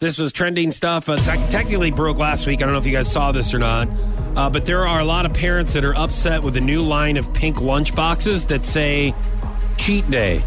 [0.00, 1.08] This was trending stuff.
[1.08, 2.62] Uh, tec- technically broke last week.
[2.62, 3.88] I don't know if you guys saw this or not.
[4.36, 7.16] Uh, but there are a lot of parents that are upset with the new line
[7.16, 9.12] of pink lunch boxes that say
[9.76, 10.40] cheat day.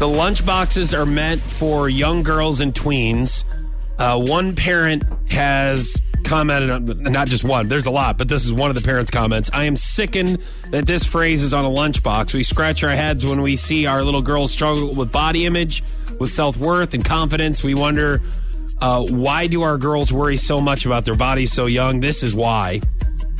[0.00, 3.44] The lunch boxes are meant for young girls and tweens.
[4.00, 8.52] Uh, one parent has commented on, not just one, there's a lot, but this is
[8.52, 9.48] one of the parents' comments.
[9.52, 10.38] I am sickened
[10.72, 12.34] that this phrase is on a lunchbox.
[12.34, 15.84] We scratch our heads when we see our little girls struggle with body image,
[16.18, 17.62] with self worth and confidence.
[17.62, 18.20] We wonder
[18.82, 22.00] uh, why do our girls worry so much about their bodies so young?
[22.00, 22.80] This is why,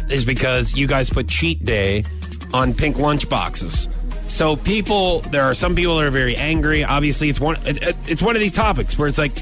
[0.08, 2.04] is because you guys put cheat day
[2.54, 3.88] on pink lunch boxes.
[4.28, 6.84] So people, there are some people that are very angry.
[6.84, 7.56] Obviously, it's one.
[7.66, 9.32] It, it- it's one of these topics where it's like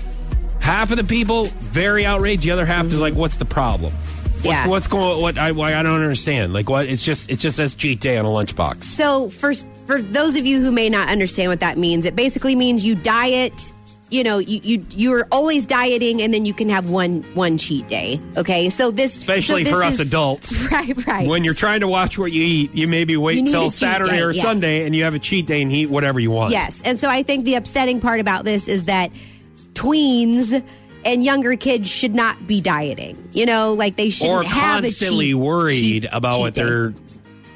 [0.60, 2.42] half of the people very outraged.
[2.42, 3.92] The other half is like, "What's the problem?
[3.92, 4.66] What's, Yeah.
[4.68, 5.20] what's going?
[5.22, 6.52] What I why I don't understand.
[6.54, 6.86] Like what?
[6.88, 8.84] It's just it just says cheat day on a lunchbox.
[8.84, 9.52] So for
[9.86, 12.94] for those of you who may not understand what that means, it basically means you
[12.94, 13.72] diet.
[14.10, 17.86] You know, you you you're always dieting, and then you can have one one cheat
[17.88, 18.20] day.
[18.36, 20.52] Okay, so this Especially so for this us adults.
[20.72, 21.06] right?
[21.06, 21.28] Right.
[21.28, 24.22] When you're trying to watch what you eat, you maybe wait You till Saturday day,
[24.22, 24.42] or yeah.
[24.42, 26.50] Sunday, and you have a cheat day and eat whatever you want.
[26.52, 26.82] Yes.
[26.84, 29.10] And so I think the upsetting part about this is that
[29.74, 30.62] tweens
[31.04, 33.16] and younger kids should not be dieting.
[33.32, 36.62] You know, like they shouldn't or have constantly a cheat, worried about cheat what day.
[36.64, 36.94] they're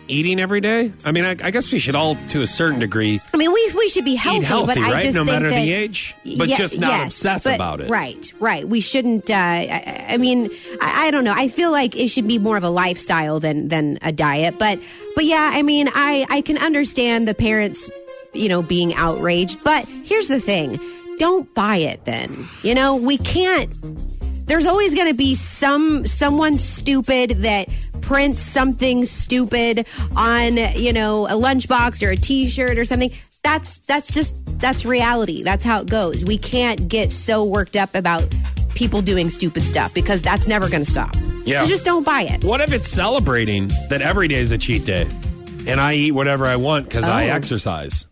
[0.08, 0.92] eating every day.
[1.04, 3.72] I mean, I, I guess we should all, to a certain degree, I mean, we
[3.76, 5.02] we should be healthy, healthy, but I right?
[5.02, 7.90] just no matter that, the age, but Yeah, just not yes, obsess but- about it.
[7.90, 8.68] Right, right.
[8.68, 9.30] We shouldn't.
[9.30, 11.34] Uh, I, I mean, I, I don't know.
[11.34, 14.58] I feel like it should be more of a lifestyle than than a diet.
[14.58, 14.80] But
[15.14, 17.90] but yeah, I mean, I I can understand the parents,
[18.32, 19.62] you know, being outraged.
[19.64, 20.80] But here's the thing:
[21.18, 22.04] don't buy it.
[22.04, 23.70] Then you know we can't.
[24.46, 27.68] There's always going to be some someone stupid that
[28.04, 33.10] prints something stupid on you know a lunchbox or a T-shirt or something.
[33.42, 35.42] That's that's just that's reality.
[35.42, 36.24] That's how it goes.
[36.24, 38.24] We can't get so worked up about
[38.74, 41.14] people doing stupid stuff because that's never going to stop.
[41.44, 41.62] Yeah.
[41.62, 42.42] So just don't buy it.
[42.42, 45.06] What if it's celebrating that every day is a cheat day
[45.66, 47.34] and I eat whatever I want because I Oh.
[47.34, 48.06] exercise?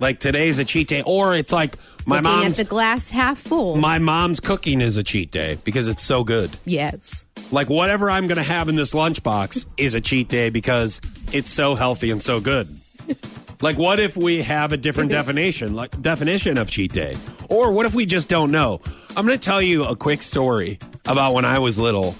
[0.00, 1.76] Like today's a cheat day, or it's like
[2.06, 3.76] my Looking mom's the glass half full.
[3.76, 6.50] my mom's cooking is a cheat day because it's so good.
[6.64, 7.24] yes.
[7.50, 11.00] Like whatever I'm going to have in this lunchbox is a cheat day because
[11.32, 12.78] it's so healthy and so good.
[13.60, 17.16] like what if we have a different definition, like definition of cheat day?
[17.48, 18.80] Or what if we just don't know?
[19.16, 22.14] I'm going to tell you a quick story about when I was little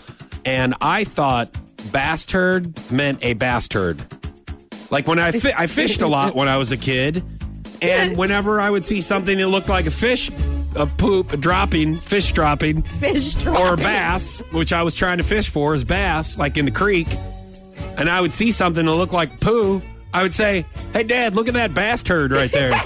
[0.44, 1.50] and I thought
[1.93, 4.03] bass turd meant a bass turd.
[4.91, 7.22] Like when I fi- I fished a lot when I was a kid
[7.83, 10.31] and whenever I would see something that looked like a fish
[10.78, 15.49] a poop a dropping, fish dropping, Fish or bass, which I was trying to fish
[15.49, 17.09] for, is bass, like in the creek,
[17.97, 19.83] and I would see something that looked like poo,
[20.15, 22.72] I would say, "Hey, Dad, look at that bass turd right there."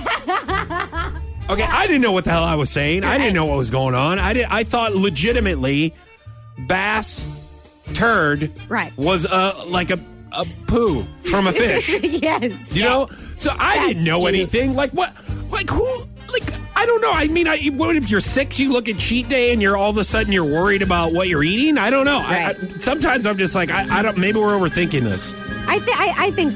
[1.51, 3.05] okay, I didn't know what the hell I was saying.
[3.05, 4.19] I didn't know what was going on.
[4.19, 4.47] I did.
[4.47, 5.95] I thought legitimately,
[6.67, 7.25] bass
[7.95, 8.97] turd Right.
[8.97, 9.99] was uh, like a
[10.33, 11.89] a poo from a fish.
[12.03, 12.75] yes.
[12.75, 14.35] You know, so I didn't know cute.
[14.35, 14.73] anything.
[14.73, 15.13] Like what?
[15.51, 16.02] Like who?
[16.83, 17.13] I don't know.
[17.13, 18.59] I mean, I, what if you're six?
[18.59, 21.29] You look at cheat day and you're all of a sudden you're worried about what
[21.29, 21.79] you're eating.
[21.79, 22.19] I don't know.
[22.19, 24.19] I, I, sometimes I'm just like I, I don't.
[24.19, 25.33] Maybe we're overthinking this.
[25.69, 26.53] I, th- I, I think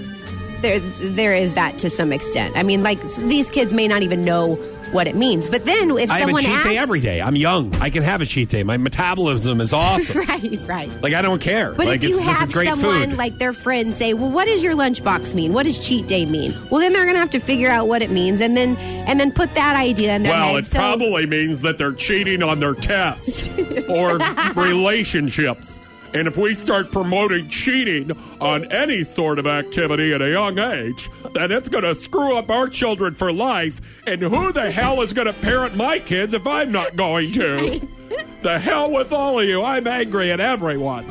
[0.62, 2.56] there there is that to some extent.
[2.56, 4.56] I mean, like these kids may not even know
[4.92, 5.46] what it means.
[5.46, 7.20] But then if I have a someone cheat asks, day every day.
[7.20, 7.74] I'm young.
[7.76, 8.62] I can have a cheat day.
[8.62, 10.20] My metabolism is awesome.
[10.28, 11.02] right, right.
[11.02, 11.72] like I don't care.
[11.72, 13.18] But like if you have great someone food.
[13.18, 15.52] like their friend say, "Well, what does your lunchbox mean?
[15.52, 18.02] What does cheat day mean?" Well, then they're going to have to figure out what
[18.02, 20.64] it means, and then and then put that idea in their well, head.
[20.64, 23.48] it So- probably means that they're cheating on their tests
[23.88, 24.18] or
[24.54, 25.80] relationships.
[26.16, 28.10] And if we start promoting cheating
[28.40, 32.50] on any sort of activity at a young age, then it's going to screw up
[32.50, 33.82] our children for life.
[34.06, 37.86] And who the hell is going to parent my kids if I'm not going to?
[38.42, 39.62] the hell with all of you.
[39.62, 41.04] I'm angry at everyone.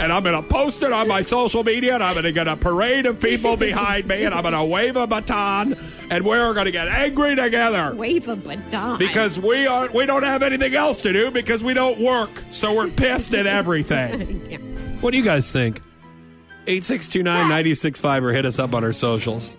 [0.00, 2.48] And I'm going to post it on my social media, and I'm going to get
[2.48, 5.78] a parade of people behind me, and I'm going to wave a baton,
[6.12, 7.94] and we're going to get angry together.
[7.94, 8.98] Wave a baton.
[8.98, 9.94] Because we aren't.
[9.94, 12.30] we don't have anything else to do because we don't work.
[12.50, 14.40] So we're pissed at everything.
[14.52, 14.58] Yeah.
[15.00, 15.80] what do you guys think?
[16.66, 19.56] 8629-965 or hit us up on our socials